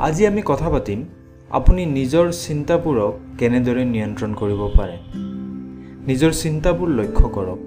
[0.00, 1.04] আজি আমি কথা পাতিম
[1.50, 4.96] আপুনি নিজৰ চিন্তাবোৰক কেনেদৰে নিয়ন্ত্ৰণ কৰিব পাৰে।
[6.06, 7.58] নিজৰ চিন্তাবোৰ লক্ষ্য কৰক।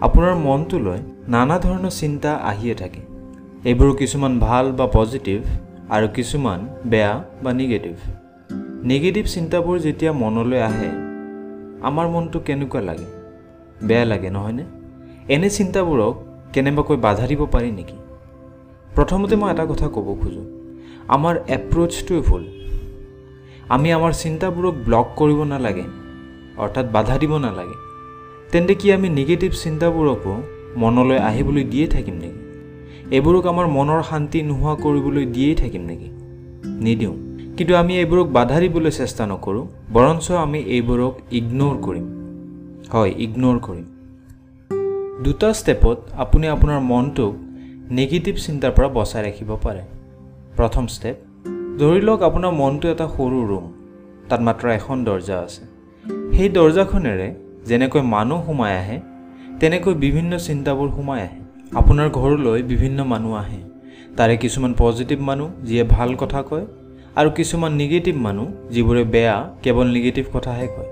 [0.00, 0.98] আপোনাৰ মনটোলৈ
[1.28, 3.00] নানা ধৰণৰ চিন্তা আহিয়ে থাকে।
[3.64, 5.42] এইবোৰ কিছুমান ভাল বা পজিটিভ
[5.90, 7.94] আৰু কিছুমান বেয়া বা নিগেটিভ।
[8.84, 10.90] নিগেটিভ চিন্তাবোৰ যেতিয়া মনলৈ আহে
[11.82, 13.06] আমাৰ মনটো কেনেকুৱা লাগে?
[13.86, 14.64] বেয়া লাগে নহয়নে?
[15.28, 16.14] এনে চিন্তাবোৰক
[16.52, 17.96] কেনেবাকৈ বাধা দিব পাৰি নেকি?
[18.94, 20.53] প্ৰথমতে মই এটা কথা ক'ব খোজোঁ।
[21.08, 22.44] আমাৰ এপ্ৰ'চটোৱে ভুল।
[23.68, 25.84] আমি আমাৰ চিন্তাবোৰক ব্লক কৰিব নালাগে
[26.58, 27.74] অৰ্থাৎ বাধা দিব নালাগে।
[28.52, 30.42] তেন্তে কি আমি নিগেটিভ চিন্তাবোৰকো
[30.76, 32.40] মনলৈ আহিবলৈ দিয়ে থাকিম নেকি?
[33.10, 36.08] এইবোৰক আমাৰ মনৰ শান্তি নোহোৱা কৰিবলৈ দিয়েই থাকিম নেকি?
[36.84, 37.14] নিদিওঁ।
[37.56, 42.06] কিন্তু আমি এইবোৰক বাধা দিবলৈ চেষ্টা নকৰোঁ বৰঞ্চ আমি এইবোৰক ইগন'ৰ কৰিম।
[42.92, 43.84] হয় ইগন'ৰ কৰিম।
[45.24, 47.34] দুটা ষ্টেপত আপুনি আপোনাৰ মনটোক
[47.90, 50.03] নিগেটিভ চিন্তাৰ পৰা বচাই ৰাখিব পাৰে।
[50.58, 51.16] প্ৰথম ষ্টেপ
[51.80, 53.64] ধৰি লওক আপোনাৰ মনটো এটা সৰু ৰুম
[54.28, 55.62] তাত মাত্ৰ এখন দৰ্জা আছে।
[56.34, 57.28] সেই দৰ্জাখনেৰে
[57.68, 58.98] যেনেকৈ মানুহ সোমাই আহে
[59.60, 61.40] তেনেকৈ বিভিন্ন চিন্তাবোৰ সোমাই আহে।
[61.80, 63.60] আপোনাৰ ঘৰলৈ বিভিন্ন মানুহ আহে।
[64.16, 66.66] তাৰে কিছুমান পজিটিভ মানুহ যিয়ে ভাল কথা কয়
[67.16, 70.90] আৰু কিছুমান নিগেটিভ মানুহ যিবোৰে বেয়া কেৱল নিগেটিভ কথাহে কয়।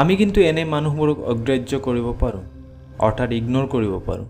[0.00, 2.42] আমি কিন্তু এনে মানুহবোৰক অগ্ৰাহ্য কৰিব পাৰোঁ
[3.06, 4.26] অৰ্থাৎ ইগন'ৰ কৰিব পাৰোঁ।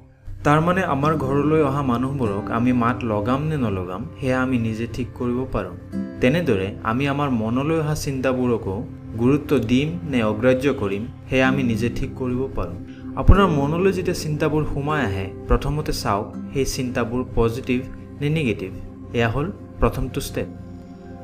[0.48, 5.38] তাৰমানে আমাৰ ঘৰলৈ অহা মানুহবোৰক আমি মাত লগাম নে নলগাম সেয়া আমি নিজে ঠিক কৰিব
[5.54, 5.74] পাৰোঁ।
[6.20, 8.76] তেনেদৰে আমি আমাৰ মনলৈ অহা চিন্তাবোৰকো
[9.19, 12.76] গুৰুত্ব দিম নে অগ্ৰাহ্য কৰিম সেয়া আমি নিজে ঠিক কৰিব পাৰোঁ।
[13.20, 17.78] আপোনাৰ মনলৈ যেতিয়া চিন্তাবোৰ সোমাই আহে প্ৰথমতে চাওক সেই চিন্তাবোৰ পজিটিভ
[18.20, 18.70] নে নিগেটিভ।
[19.19, 19.46] এয়া হ'ল
[19.80, 20.48] প্ৰথমটো ষ্টেপ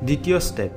[0.07, 0.71] দ্বিতীয় ষ্টেপ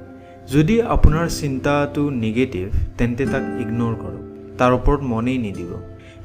[0.54, 2.66] যদি আপোনাৰ চিন্তাটো নিগেটিভ
[2.98, 4.22] তেন্তে তাক ইগন'ৰ কৰক।
[4.58, 5.70] তাৰ ওপৰত মনেই নিদিব।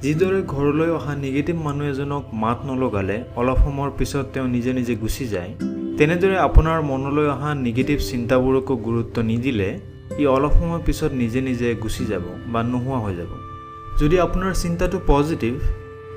[0.03, 5.25] যিদৰে ঘৰলৈ অহা নিগেটিভ মানুহ এজনক মাত নলগালে অলপ সময়ৰ পিছত তেওঁ নিজে নিজে গুচি
[5.27, 5.51] যায়
[5.97, 9.69] তেনেদৰে আপোনাৰ মনলৈ অহা নিগেটিভ চিন্তাবোৰকো গুৰুত্ব নিদিলে
[10.19, 13.31] ই অলপ সময়ৰ পিছত নিজে নিজে গুচি যাব বা নোহোৱা হৈ যাব।
[13.99, 15.53] যদি আপোনাৰ চিন্তাটো পজিটিভ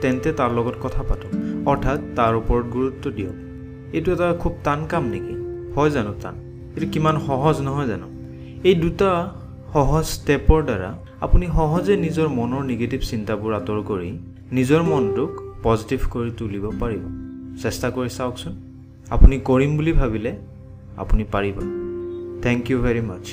[0.00, 1.32] তেন্তে তাৰ লগত কথা পাতক
[1.68, 3.36] অৰ্থাৎ তাৰ ওপৰত গুৰুত্ব দিয়ক।
[3.94, 5.34] এইটো এটা খুব টান কাম নেকি?
[5.74, 6.34] হয় জানো টান?
[6.74, 8.06] এইটো কিমান সহজ নহয় জানো?
[8.64, 9.10] এই দুটা
[9.72, 10.90] সহজ ষ্টেপৰ দ্বাৰা
[11.20, 14.10] আপুনি সহজে নিজৰ মনৰ নিগেটিভ চিন্তাবোৰ আঁতৰ কৰি
[14.52, 15.30] নিজৰ মনটোক
[15.62, 17.02] পজিটিভ কৰি তুলিব পাৰিব।
[17.62, 18.54] চেষ্টা কৰি চাওকচোন।
[19.10, 20.32] আপুনি কৰিম বুলি ভাবিলে
[20.96, 21.56] আপুনি পাৰিব।
[22.42, 23.24] Thank you very much